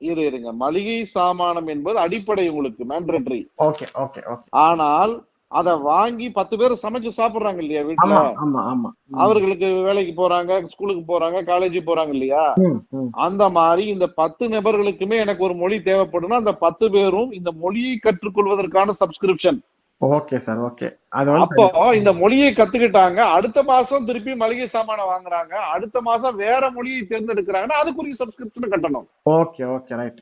இரு 0.01 0.21
இருங்க 0.23 0.49
மளிகை 0.61 0.97
சாமானம் 1.11 1.67
என்பது 1.67 1.97
அடிப்படை 1.99 2.45
உங்களுக்கு 2.49 2.83
மேண்டரட்டரி 2.85 3.41
ஓகே 3.63 3.85
ஓகே 4.03 4.21
ஆனால் 4.63 5.13
அத 5.51 5.69
வாங்கி 5.81 6.27
பத்து 6.29 6.55
பேர் 6.57 6.73
சமைச்சு 6.75 7.11
சாப்பிடுறாங்க 7.17 7.59
இல்லையா 7.63 7.81
வீட்டுல 7.81 8.15
அவர்களுக்கு 9.17 9.67
வேலைக்கு 9.87 10.13
போறாங்க 10.13 10.53
ஸ்கூலுக்கு 10.71 11.03
போறாங்க 11.03 11.39
காலேஜ் 11.43 11.77
போறாங்க 11.81 12.13
இல்லையா 12.13 12.43
அந்த 13.25 13.43
மாதிரி 13.49 13.83
இந்த 13.87 14.07
பத்து 14.13 14.47
நபர்களுக்குமே 14.47 15.17
எனக்கு 15.17 15.43
ஒரு 15.43 15.55
மொழி 15.55 15.77
தேவைப்படும் 15.81 16.39
அந்த 16.39 16.53
பத்து 16.57 16.87
பேரும் 16.91 17.29
இந்த 17.31 17.51
மொழியை 17.59 17.93
கற்றுக்கொள்வதற்கான 17.99 18.95
சப்ஸ்கிரிப்ஷன் 18.99 19.59
ஓகே 20.09 20.37
சார் 20.37 20.59
ஓகே 20.61 20.87
அது 21.13 21.37
அப்போ 21.37 21.65
இந்த 21.93 22.11
மொழியை 22.13 22.49
கத்துக்கிட்டாங்க 22.51 23.19
அடுத்த 23.35 23.59
மாசம் 23.63 24.05
திருப்பி 24.05 24.33
மளிகை 24.35 24.67
சாமான 24.67 25.05
வாங்குறாங்க 25.05 25.53
அடுத்த 25.73 25.97
மாசம் 26.01 26.35
வேற 26.35 26.63
மொழியை 26.71 27.01
தேர்ந்தெடுக்கிறாங்கன்னா 27.03 27.79
அதுக்குரிய 27.81 28.15
சப்ஸ்கிரிப்ஷன் 28.21 28.73
கட்டணும் 28.73 29.07
ஓகே 29.33 29.63
ஓகே 29.75 29.97
ரைட் 30.01 30.21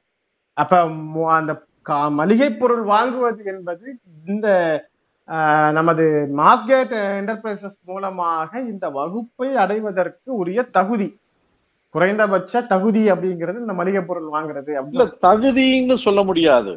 அப்ப 0.57 0.81
அந்த 1.35 1.53
மளிகை 2.15 2.49
பொருள் 2.53 2.83
வாங்குவது 2.85 3.43
என்பது 3.45 3.85
இந்த 4.27 4.47
நமது 5.71 6.05
மாஸ்கேட் 6.37 6.93
என்டர்பிரைசஸ் 7.17 7.79
மூலமாக 7.85 8.61
இந்த 8.63 8.85
வகுப்பை 8.91 9.49
அடைவதற்கு 9.55 10.29
உரிய 10.35 10.61
தகுதி 10.71 11.09
குறைந்தபட்ச 11.95 12.61
தகுதி 12.67 13.01
அப்படிங்கிறது 13.13 13.57
இந்த 13.57 13.73
மளிகை 13.73 14.01
பொருள் 14.03 14.29
வாங்குறது 14.35 14.73
தகுதின்னு 15.23 15.95
சொல்ல 16.03 16.21
முடியாது 16.23 16.73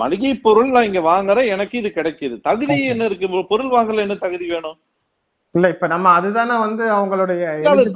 மளிகை 0.00 0.32
பொருள் 0.36 0.70
நான் 0.70 0.84
இங்க 0.84 1.02
வாங்குறேன் 1.02 1.50
எனக்கு 1.50 1.78
இது 1.78 1.90
கிடைக்குது 1.90 2.36
தகுதி 2.40 2.76
என்ன 2.84 3.04
இருக்கு 3.04 3.44
பொருள் 3.50 3.74
வாங்கல 3.74 4.04
என்ன 4.06 4.16
தகுதி 4.16 4.46
வேணும் 4.46 4.78
இல்ல 5.54 5.68
இப்ப 5.68 5.86
நம்ம 5.86 6.10
அதுதானே 6.12 6.54
வந்து 6.58 6.84
அவங்களுடைய 6.90 7.46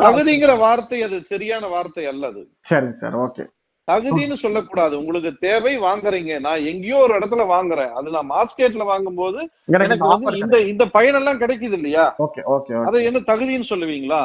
தகுதிங்கிற 0.03 0.55
வார்த்தை 0.59 0.99
அது 1.03 1.19
சரியான 1.25 1.69
வார்த்தை 1.69 2.07
அல்ல 2.07 2.27
அது 2.27 2.43
சரிங்க 2.61 2.93
சார் 2.95 3.17
ஓகே 3.17 3.45
தகுதின்னு 3.89 4.37
சொல்லக்கூடாது 4.37 4.95
உங்களுக்கு 4.99 5.31
தேவை 5.39 5.75
வாங்குறீங்க 5.79 6.33
நான் 6.41 6.65
எங்கேயோ 6.65 6.97
ஒரு 6.99 7.13
இடத்துல 7.15 7.43
வாங்குறேன் 7.47 7.93
அது 7.93 8.09
நான் 8.11 8.31
மார்க்கெட்ல 8.31 8.85
வாங்கும் 8.85 9.15
போது 9.15 9.41
எனக்கு 9.69 10.37
இந்த 10.37 10.59
இந்த 10.65 10.87
பயனெல்லாம் 10.93 11.39
கிடைக்குது 11.39 11.77
இல்லையா 11.77 12.07
ஓகே 12.19 12.43
ஓகே 12.57 12.81
அதை 12.83 13.05
என்ன 13.05 13.23
தகுதின்னு 13.27 13.71
சொல்லுவீங்களா 13.71 14.23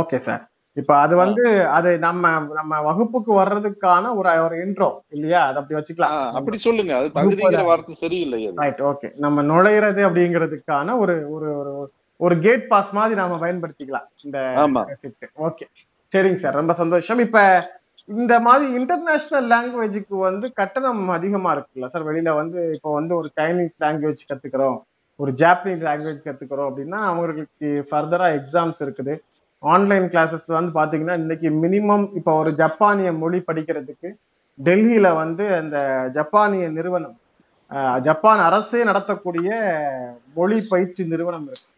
ஓகே 0.00 0.18
சார் 0.18 0.42
இப்ப 0.76 0.92
அது 0.96 1.14
வந்து 1.16 1.44
அது 1.68 1.90
நம்ம 1.98 2.30
நம்ம 2.54 2.80
வகுப்புக்கு 2.82 3.32
வர்றதுக்கான 3.32 4.10
ஒரு 4.16 4.30
ஒரு 4.44 4.56
இன்ட்ரோ 4.64 4.88
இல்லையா 5.08 5.40
அது 5.44 5.58
அப்படி 5.60 5.76
வச்சுக்கலாம் 5.78 6.16
அப்படி 6.32 6.58
சொல்லுங்க 6.58 6.94
அது 6.96 7.12
தகுதிங்கிற 7.14 7.64
வார்த்தை 7.64 7.94
சரியில்லை 7.96 8.40
ரைட் 8.56 8.82
ஓகே 8.82 9.10
நம்ம 9.16 9.42
நுழையிறது 9.42 10.02
அப்படிங்கிறதுக்கான 10.08 10.96
ஒரு 10.98 11.14
ஒரு 11.30 11.50
ஒரு 12.20 12.34
கேட் 12.40 12.66
பாஸ் 12.68 12.90
மாதிரி 12.92 13.14
நாம 13.20 13.38
பயன்படுத்திக்கலாம் 13.38 14.08
இந்த 14.24 14.38
ஓகே 15.48 15.66
சரிங்க 16.12 16.40
சார் 16.42 16.54
ரொம்ப 16.54 16.72
சந்தோஷம் 16.72 17.18
இப்ப 17.18 17.38
இந்த 18.08 18.34
மாதிரி 18.40 18.66
இன்டர்நேஷனல் 18.74 19.46
லாங்குவேஜுக்கு 19.50 20.16
வந்து 20.20 20.46
கட்டணம் 20.52 21.04
அதிகமா 21.08 21.52
இருக்குல்ல 21.54 21.86
சார் 21.86 22.08
வெளியில 22.08 22.32
வந்து 22.34 22.60
இப்போ 22.74 22.90
வந்து 22.92 23.14
ஒரு 23.16 23.28
சைனீஸ் 23.36 23.76
லாங்குவேஜ் 23.80 24.28
கத்துக்கிறோம் 24.30 24.76
ஒரு 25.20 25.32
ஜாப்பனீஸ் 25.40 25.86
லாங்குவேஜ் 25.88 26.26
கத்துக்கிறோம் 26.26 26.68
அப்படின்னா 26.70 27.00
அவங்களுக்கு 27.10 27.68
ஃபர்தரா 27.90 28.28
எக்ஸாம்ஸ் 28.38 28.82
இருக்குது 28.84 29.14
ஆன்லைன் 29.64 30.06
கிளாஸஸ் 30.08 30.46
வந்து 30.46 30.72
பார்த்தீங்கன்னா 30.74 31.16
இன்னைக்கு 31.18 31.48
மினிமம் 31.62 32.06
இப்போ 32.14 32.32
ஒரு 32.34 32.50
ஜப்பானிய 32.54 33.10
மொழி 33.12 33.38
படிக்கிறதுக்கு 33.40 34.08
டெல்லியில் 34.58 35.10
வந்து 35.14 35.44
அந்த 35.54 35.76
ஜப்பானிய 36.12 36.64
நிறுவனம் 36.68 37.16
ஜப்பான் 38.02 38.40
அரசே 38.40 38.80
நடத்தக்கூடிய 38.84 39.48
மொழி 40.34 40.58
பயிற்சி 40.68 41.04
நிறுவனம் 41.04 41.46
இருக்கு 41.46 41.70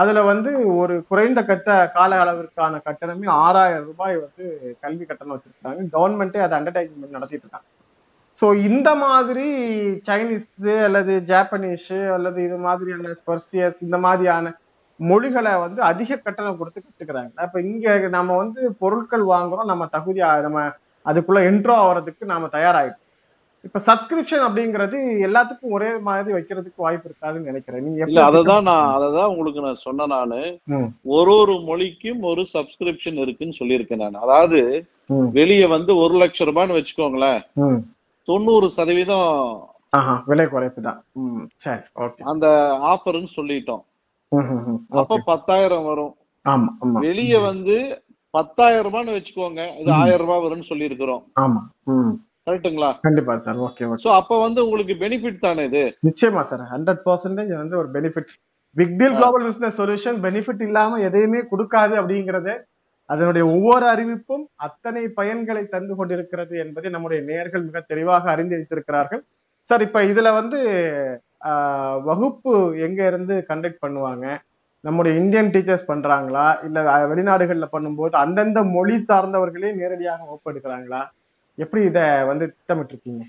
அதுல 0.00 0.22
வந்து 0.22 0.50
ஒரு 0.74 0.94
குறைந்த 1.08 1.40
கட்ட 1.44 1.76
கால 1.94 2.18
அளவிற்கான 2.18 2.80
கட்டணமே 2.84 3.28
ஆறாயிரம் 3.38 3.86
ரூபாய் 3.86 4.16
வந்து 4.16 4.44
கல்வி 4.80 5.04
கட்டணம் 5.04 5.34
வச்சிருக்காங்க 5.36 5.88
கவர்மெண்ட்டே 5.92 6.38
அதை 6.38 6.58
பண்ணி 6.62 7.16
நடத்திட்டு 7.16 7.46
இருக்காங்க 7.46 7.68
ஸோ 8.42 8.48
இந்த 8.64 8.94
மாதிரி 8.94 9.46
சைனீஸு 10.08 10.74
அல்லது 10.84 11.12
ஜாப்பனீஷு 11.28 12.00
அல்லது 12.12 12.44
இது 12.44 12.58
மாதிரியான 12.58 13.14
ஸ்பர்சியஸ் 13.14 13.80
இந்த 13.80 13.98
மாதிரியான 13.98 14.52
மொழிகளை 15.00 15.52
வந்து 15.60 15.80
அதிக 15.82 16.16
கட்டணம் 16.16 16.58
கொடுத்து 16.58 16.80
கத்துக்கிறாங்க 16.80 17.32
அப்ப 17.38 17.60
இங்க 17.62 17.98
நம்ம 18.08 18.36
வந்து 18.36 18.60
பொருட்கள் 18.80 19.26
வாங்குறோம் 19.26 19.70
நம்ம 19.72 19.86
தகுதி 19.88 20.22
நம்ம 20.46 20.62
அதுக்குள்ள 21.06 21.42
என்ட்ரோ 21.48 21.76
ஆகிறதுக்கு 21.82 22.24
நாம 22.26 22.48
தயாராகிட்டோம் 22.52 23.04
இப்ப 23.64 23.80
சப்ஸ்கிரிப்ஷன் 23.86 24.44
அப்படிங்கிறது 24.46 24.98
எல்லாத்துக்கும் 25.26 25.74
ஒரே 25.76 25.88
மாதிரி 26.00 26.34
வைக்கிறதுக்கு 26.34 26.84
வாய்ப்பு 26.84 27.08
இருக்காதுன்னு 27.08 27.50
நினைக்கிறேன் 27.50 27.84
நீங்க 27.86 28.26
அததான் 28.26 28.66
நான் 28.68 28.92
அததான் 28.96 29.30
உங்களுக்கு 29.30 29.64
நான் 29.64 29.82
சொன்னேன் 29.82 30.12
நானு 30.14 30.40
ஒரு 31.12 31.32
ஒரு 31.34 31.54
மொழிக்கும் 31.62 32.22
ஒரு 32.22 32.44
சப்ஸ்கிரிப்ஷன் 32.54 33.18
இருக்குன்னு 33.18 33.58
சொல்லியிருக்கேன் 33.58 34.02
நான் 34.04 34.22
அதாவது 34.24 34.60
வெளிய 35.32 35.64
வந்து 35.68 35.94
ஒரு 35.96 36.14
லட்சம் 36.18 36.48
ரூபான்னு 36.50 36.78
வச்சுக்கோங்களேன் 36.78 37.40
தொண்ணூறு 38.28 38.68
சதவீதம் 38.70 39.28
விலை 40.26 40.46
குறைப்பு 40.46 40.80
தான் 40.80 40.98
சரி 41.56 42.24
அந்த 42.24 42.46
ஆஃபர்னு 42.88 43.30
சொல்லிட்டோம் 43.36 43.84
அப்ப 44.98 45.18
பத்தாயிரம் 45.26 45.84
வரும் 45.84 46.14
வெளிய 47.04 47.34
வந்து 47.40 47.76
பத்தாயிரம் 48.34 48.86
ரூபான்னு 48.86 49.16
வச்சுக்கோங்க 49.16 49.62
இது 49.80 49.90
ஆயிரம் 49.96 50.24
ரூபாய் 50.24 50.42
வரும்னு 50.44 50.70
சொல்லி 50.70 50.88
இருக்கிறோம் 50.90 51.22
கரெக்ட்டுங்களா 52.46 52.90
கண்டிப்பா 53.06 53.34
சார் 53.46 53.58
ஓகே 53.64 53.86
சோ 54.04 54.10
அப்ப 54.18 54.38
வந்து 54.40 54.60
உங்களுக்கு 54.66 54.94
பெனிஃபிட் 55.00 55.40
தானே 55.40 55.64
இது 55.64 55.82
நிச்சயமா 56.08 56.42
சார் 56.50 56.62
ஹண்ட்ரட் 56.70 57.02
பர்சன்டேஜ் 57.06 57.52
வந்து 57.54 57.76
ஒரு 57.76 57.88
benefit 57.96 58.30
big 58.76 58.96
deal 58.98 59.16
global 59.16 59.46
business 59.46 59.78
solution 59.80 60.18
benefit 60.24 60.62
இல்லாம 60.62 60.98
எதையுமே 61.00 61.40
கொடுக்காது 61.50 61.94
அப்படிங்கறது 62.00 62.54
அதனுடைய 63.10 63.44
ஒவ்வொரு 63.48 63.84
அறிவிப்பும் 63.86 64.44
அத்தனை 64.58 65.02
பயன்களை 65.16 65.62
தந்து 65.66 65.94
கொண்டிருக்கிறது 65.96 66.54
என்பதை 66.58 66.88
நம்முடைய 66.90 67.20
நேர்கள் 67.30 67.64
மிக 67.64 67.80
தெளிவாக 67.88 68.30
அறிந்து 68.30 68.56
வைத்திருக்கிறார்கள் 68.56 69.22
சார் 69.70 69.82
இப்ப 69.82 70.02
இதுல 70.04 70.28
வந்து 70.32 70.58
வகுப்பு 72.00 72.52
எங்க 72.78 73.00
இருந்து 73.06 73.34
கண்டக்ட் 73.48 73.82
பண்ணுவாங்க 73.82 74.26
நம்முடைய 74.84 75.12
இந்தியன் 75.16 75.50
டீச்சர்ஸ் 75.50 75.88
பண்றாங்களா 75.88 76.44
இல்ல 76.64 76.80
வெளிநாடுகள்ல 77.06 77.66
பண்ணும்போது 77.72 78.14
அந்தந்த 78.16 78.60
மொழி 78.74 78.96
சார்ந்தவர்களே 79.02 79.70
நேரடியாக 79.72 80.20
வகுப்பு 80.24 80.50
எடுக்கிறாங்களா 80.52 81.00
எப்படி 81.58 81.82
இத 81.84 82.00
வந்து 82.24 82.44
திட்டமிட்டு 82.48 82.94
இருக்கீங்க 82.94 83.24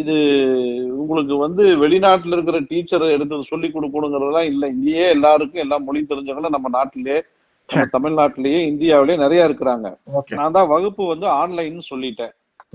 இது 0.00 0.14
உங்களுக்கு 0.96 1.34
வந்து 1.36 1.62
வெளிநாட்டுல 1.76 2.36
இருக்கிற 2.36 2.58
டீச்சர் 2.70 3.04
எடுத்து 3.06 3.50
சொல்லி 3.50 3.68
கொடுக்கணுங்கிறதெல்லாம் 3.68 4.50
இல்ல 4.52 4.64
இங்கேயே 4.68 5.06
எல்லாருக்கும் 5.08 5.64
எல்லா 5.64 5.78
மொழியும் 5.78 6.10
தெரிஞ்சவங்களும் 6.10 6.56
நம்ம 6.56 6.70
நாட்டிலேயே 6.74 7.18
தமிழ்நாட்டிலேயே 7.92 8.60
இந்தியாவிலேயே 8.66 9.16
நிறைய 9.16 9.48
இருக்கிறாங்க 9.48 9.88
நான் 10.30 10.56
தான் 10.58 10.70
வகுப்பு 10.70 11.02
வந்து 11.06 11.26
ஆன்லைன் 11.32 11.90
சொல்லிட்டேன் 11.90 12.32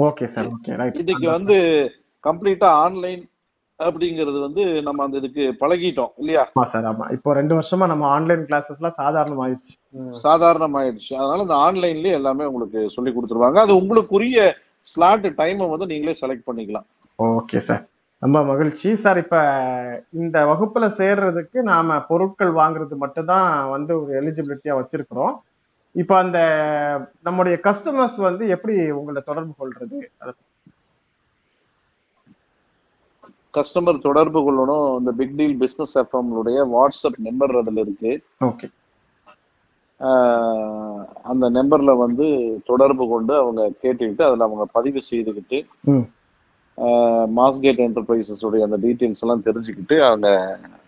ஓகே 0.00 0.26
சார் 0.26 0.48
ஓகே 0.48 0.76
ரைட் 0.76 1.00
இன்னைக்கு 1.00 1.28
வந்து 1.30 1.58
கம்ப்ளீட்டா 2.24 2.70
ஆன்லைன் 2.84 3.24
அப்படிங்கிறது 3.80 4.40
வந்து 4.40 4.64
நம்ம 4.86 5.04
அந்த 5.04 5.18
இதுக்கு 5.18 5.44
பழகிட்டோம் 5.60 6.14
இல்லையா 6.22 6.44
ஆமா 6.48 6.64
சார் 6.72 6.86
ஆமா 6.86 7.06
இப்போ 7.16 7.34
ரெண்டு 7.34 7.54
வருஷமா 7.58 7.86
நம்ம 7.92 8.06
ஆன்லைன் 8.14 8.46
கிளாஸஸ் 8.48 8.80
எல்லாம் 8.80 9.00
சாதாரணம் 9.00 9.42
ஆயிடுச்சு 9.44 9.74
சாதாரணம் 10.24 10.78
ஆயிடுச்சு 10.80 11.12
அதனால 11.18 11.46
இந்த 11.46 11.58
ஆன்லைன்லயே 11.66 12.16
எல்லாமே 12.16 12.48
உங்களுக்கு 12.50 12.82
சொல்லி 12.96 13.12
கொடுத்துருவாங்க 13.12 13.60
அது 13.64 13.76
உங்களுக்குரிய 13.82 14.40
ஸ்லாட் 14.86 15.28
டைமை 15.40 15.68
வந்து 15.70 15.92
நீங்களே 15.92 16.18
செலக்ட் 16.22 16.48
பண்ணிக்கலாம் 16.48 16.88
ஓகே 17.20 17.62
சார் 17.62 17.84
ரொம்ப 18.22 18.38
மகிழ்ச்சி 18.44 18.90
சார் 18.96 19.18
இப்ப 19.18 19.38
இந்த 20.18 20.38
வகுப்புல 20.48 20.86
சேர்றதுக்கு 21.00 21.60
நாம 21.64 21.98
பொருட்கள் 22.08 22.54
வாங்குறது 22.54 22.96
மட்டும்தான் 22.98 23.50
வந்து 23.70 23.92
ஒரு 24.00 24.12
எலிஜிபிலிட்டியா 24.22 24.76
வச்சிருக்கிறோம் 24.78 25.36
இப்போ 25.96 26.16
அந்த 26.18 26.40
நம்முடைய 27.24 27.56
கஸ்டமர்ஸ் 27.64 28.18
வந்து 28.26 28.44
எப்படி 28.56 28.74
உங்களை 28.98 29.22
தொடர்பு 29.22 29.54
கொள்றது 29.54 30.00
அதை 30.20 30.32
கஸ்டமர் 33.58 34.06
தொடர்பு 34.06 34.40
கொள்ளணும் 34.42 34.88
இந்த 35.00 35.12
பிக் 35.20 35.38
டீல் 35.38 35.58
பிஸ்னஸ் 35.62 35.96
எஃப்எம்னுடைய 36.02 36.60
வாட்ஸ்அப் 36.74 37.20
நம்பர் 37.28 37.56
அதில் 37.62 37.82
இருக்கு 37.84 38.12
ஓகே 38.48 38.68
அந்த 41.28 41.46
நம்பர்ல 41.56 41.92
வந்து 42.02 42.26
தொடர்பு 42.66 43.04
கொண்டு 43.08 43.34
அவங்க 43.38 43.62
கேட்டுக்கிட்டு 43.84 44.26
அதில் 44.28 44.48
அவங்க 44.48 44.66
பதிவு 44.74 45.02
செய்துக்கிட்டு 45.10 45.60
மாஸ்கேட் 47.38 47.80
என்டர்பிரைசஸ் 47.86 48.44
உடைய 48.48 48.68
அந்த 48.68 48.78
டீட்டெயில்ஸ் 48.84 49.24
எல்லாம் 49.26 49.46
தெரிஞ்சுக்கிட்டு 49.48 49.96
அவங்க 50.08 50.28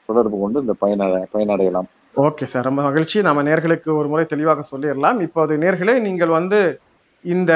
தொடர்பு 0.10 0.36
கொண்டு 0.40 0.62
இந்த 0.62 0.76
பயனடை 0.84 1.22
பயனடையலாம் 1.34 1.90
ஓகே 2.18 2.46
சார் 2.46 2.68
ரொம்ப 2.68 2.82
மகிழ்ச்சி 2.82 3.18
நம்ம 3.22 3.42
நேர்களுக்கு 3.42 3.90
ஒரு 3.98 4.08
முறை 4.10 4.26
தெளிவாக 4.28 4.64
சொல்லிடலாம் 4.72 5.20
இப்போது 5.26 5.54
நேர்களே 5.58 5.96
நீங்கள் 6.02 6.38
வந்து 6.38 6.60
இந்த 7.26 7.52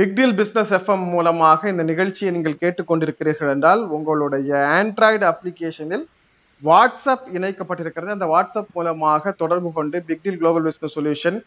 பிக்டீல் 0.00 0.34
பிஸ்னஸ் 0.36 0.72
எஃப்எம் 0.76 1.04
மூலமாக 1.12 1.68
இந்த 1.68 1.82
நிகழ்ச்சியை 1.82 2.30
நீங்கள் 2.32 2.60
கேட்டுக்கொண்டிருக்கிறீர்கள் 2.60 3.50
என்றால் 3.54 3.82
உங்களுடைய 3.96 4.50
ஆண்ட்ராய்டு 4.76 5.24
அப்ளிகேஷனில் 5.30 6.04
வாட்ஸ்அப் 6.62 7.26
இணைக்கப்பட்டிருக்கிறது 7.36 8.14
அந்த 8.14 8.26
வாட்ஸ்அப் 8.26 8.72
மூலமாக 8.72 9.32
தொடர்பு 9.40 9.70
கொண்டு 9.72 9.98
பிக்டீல் 10.08 10.38
குளோபல் 10.40 10.66
பிஸ்னஸ் 10.68 10.96
சொல்யூஷன் 10.96 11.38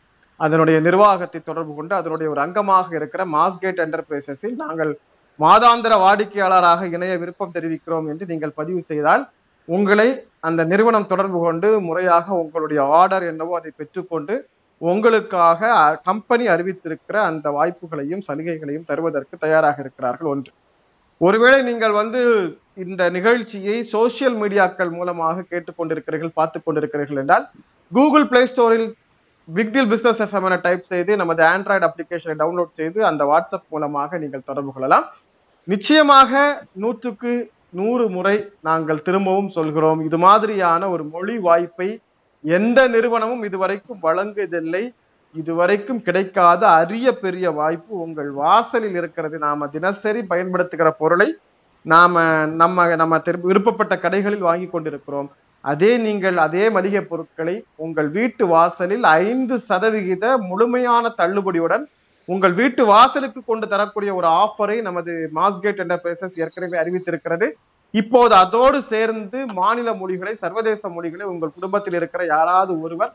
அதனுடைய 0.39 0.77
நிர்வாகத்தை 0.79 1.39
தொடர்பு 1.41 1.73
கொண்டு 1.73 1.93
அதனுடைய 1.95 2.27
ஒரு 2.29 2.41
அங்கமாக 2.45 2.95
இருக்கிற 2.95 3.21
மாஸ்கேட் 3.33 3.79
என்டர்பிரைசஸில் 3.79 4.57
நாங்கள் 4.63 4.91
மாதாந்திர 5.39 5.93
வாடிக்கையாளராக 6.01 6.89
இணைய 6.89 7.13
விருப்பம் 7.17 7.55
தெரிவிக்கிறோம் 7.55 8.09
என்று 8.11 8.25
நீங்கள் 8.25 8.57
பதிவு 8.57 8.81
செய்தால் 8.83 9.23
உங்களை 9.67 10.07
அந்த 10.39 10.61
நிறுவனம் 10.65 11.07
தொடர்பு 11.07 11.39
கொண்டு 11.39 11.69
முறையாக 11.81 12.27
உங்களுடைய 12.41 12.81
ஆர்டர் 12.93 13.25
என்னவோ 13.25 13.53
அதை 13.57 13.71
பெற்றுக்கொண்டு 13.77 14.35
உங்களுக்காக 14.81 15.69
கம்பெனி 16.03 16.45
அறிவித்திருக்கிற 16.47 17.17
அந்த 17.21 17.47
வாய்ப்புகளையும் 17.51 18.23
சலுகைகளையும் 18.27 18.87
தருவதற்கு 18.87 19.35
தயாராக 19.37 19.77
இருக்கிறார்கள் 19.79 20.29
ஒன்று 20.29 20.51
ஒருவேளை 21.21 21.59
நீங்கள் 21.61 21.91
வந்து 21.91 22.21
இந்த 22.77 23.03
நிகழ்ச்சியை 23.09 23.77
சோசியல் 23.91 24.37
மீடியாக்கள் 24.37 24.91
மூலமாக 24.91 25.45
கேட்டுக்கொண்டிருக்கிறீர்கள் 25.51 26.33
பார்த்து 26.33 26.59
கொண்டிருக்கிறீர்கள் 26.59 27.21
என்றால் 27.21 27.45
கூகுள் 27.91 28.27
பிளே 28.27 28.41
ஸ்டோரில் 28.45 28.87
பிக்டில் 29.47 29.89
பிசினஸ் 29.89 30.21
எஃப்எம் 30.21 30.45
என 30.45 30.57
டைப் 30.57 30.85
செய்து 30.85 31.11
நமது 31.15 31.41
ஆண்ட்ராய்டு 31.45 31.87
அப்ளிகேஷனை 31.87 32.35
டவுன்லோட் 32.35 32.71
செய்து 32.73 32.99
அந்த 33.05 33.23
வாட்ஸ்அப் 33.25 33.67
மூலமாக 33.69 34.17
நீங்கள் 34.17 34.47
தொடர்பு 34.47 34.71
கொள்ளலாம் 34.71 35.05
நிச்சயமாக 35.67 36.31
நூற்றுக்கு 36.75 37.33
நூறு 37.71 38.05
முறை 38.09 38.35
நாங்கள் 38.61 39.03
திரும்பவும் 39.03 39.49
சொல்கிறோம் 39.49 40.01
இது 40.01 40.17
மாதிரியான 40.17 40.89
ஒரு 40.89 41.03
மொழி 41.05 41.35
வாய்ப்பை 41.39 41.89
எந்த 42.45 42.79
நிறுவனமும் 42.87 43.43
இதுவரைக்கும் 43.43 44.03
வழங்குவதில்லை 44.03 44.83
இதுவரைக்கும் 45.35 46.01
கிடைக்காத 46.01 46.63
அரிய 46.73 47.07
பெரிய 47.15 47.45
வாய்ப்பு 47.51 47.93
உங்கள் 47.97 48.29
வாசலில் 48.33 48.95
இருக்கிறது 48.95 49.37
நாம 49.39 49.67
தினசரி 49.67 50.21
பயன்படுத்துகிற 50.23 50.89
பொருளை 50.91 51.29
நாம 51.85 52.23
நம்ம 52.55 52.95
நம்ம 52.95 53.21
விருப்பப்பட்ட 53.43 53.95
கடைகளில் 53.97 54.47
வாங்கி 54.49 54.69
கொண்டிருக்கிறோம் 54.69 55.29
அதே 55.63 55.91
நீங்கள் 55.97 56.37
அதே 56.37 56.63
மளிகை 56.69 57.01
பொருட்களை 57.03 57.55
உங்கள் 57.75 58.09
வீட்டு 58.09 58.43
வாசலில் 58.47 59.05
ஐந்து 59.19 59.55
சதவிகித 59.59 60.25
முழுமையான 60.49 61.13
தள்ளுபடியுடன் 61.17 61.85
உங்கள் 62.29 62.53
வீட்டு 62.53 62.83
வாசலுக்கு 62.85 63.39
கொண்டு 63.41 63.65
தரக்கூடிய 63.67 64.11
ஒரு 64.15 64.27
ஆஃபரை 64.35 64.77
நமது 64.81 65.13
மாஸ்கேட் 65.33 65.81
என்டர்பிரைசஸ் 65.83 66.37
ஏற்கனவே 66.39 66.77
அறிவித்திருக்கிறது 66.77 67.47
இப்போது 67.95 68.33
அதோடு 68.35 68.77
சேர்ந்து 68.85 69.39
மாநில 69.57 69.89
மொழிகளை 69.93 70.33
சர்வதேச 70.35 70.89
மொழிகளை 70.89 71.25
உங்கள் 71.25 71.55
குடும்பத்தில் 71.55 71.97
இருக்கிற 71.99 72.21
யாராவது 72.25 72.73
ஒருவர் 72.81 73.13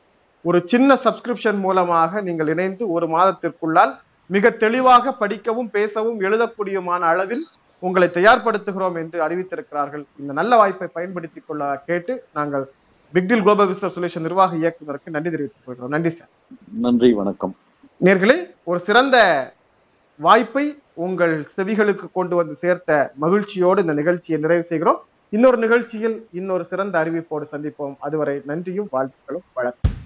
ஒரு 0.44 0.58
சின்ன 0.66 0.90
சப்ஸ்கிரிப்ஷன் 1.04 1.58
மூலமாக 1.60 2.20
நீங்கள் 2.20 2.50
இணைந்து 2.54 2.84
ஒரு 2.90 3.06
மாதத்திற்குள்ளால் 3.08 3.92
மிக 4.30 4.50
தெளிவாக 4.56 5.12
படிக்கவும் 5.14 5.70
பேசவும் 5.70 6.20
எழுதக்கூடியமான 6.20 7.02
அளவில் 7.06 7.44
உங்களை 7.82 8.08
தயார்படுத்துகிறோம் 8.10 8.96
என்று 8.96 9.18
அறிவித்திருக்கிறார்கள் 9.26 10.04
இந்த 10.18 10.32
நல்ல 10.32 10.56
வாய்ப்பை 10.56 10.88
பயன்படுத்திக் 10.88 11.46
கொள்ள 11.46 11.70
கேட்டு 11.86 12.14
நாங்கள் 12.32 12.64
பிக்டில் 13.12 13.42
குளோபல் 13.42 13.68
பிசினஸ் 13.68 13.96
சொல்யூஷன் 13.96 14.26
நிர்வாக 14.26 14.56
இயக்குநருக்கு 14.56 15.14
நன்றி 15.14 15.30
தெரிவித்துக் 15.30 15.66
கொள்கிறோம் 15.66 15.94
நன்றி 15.94 16.10
சார் 16.10 16.30
நன்றி 16.80 17.10
வணக்கம் 17.12 17.54
நேர்களே 18.00 18.36
ஒரு 18.64 18.80
சிறந்த 18.80 19.16
வாய்ப்பை 20.20 20.64
உங்கள் 20.96 21.34
செவிகளுக்கு 21.52 22.06
கொண்டு 22.12 22.34
வந்து 22.36 22.54
சேர்த்த 22.54 22.98
மகிழ்ச்சியோடு 23.16 23.82
இந்த 23.82 23.94
நிகழ்ச்சியை 23.94 24.38
நிறைவு 24.40 24.64
செய்கிறோம் 24.64 24.98
இன்னொரு 25.32 25.58
நிகழ்ச்சியில் 25.58 26.18
இன்னொரு 26.32 26.64
சிறந்த 26.64 26.96
அறிவிப்போடு 26.98 27.46
சந்திப்போம் 27.52 27.96
அதுவரை 28.00 28.36
நன்றியும் 28.46 28.90
வாழ்த்துக்களும் 28.92 29.46
வளர்க்கும் 29.54 29.99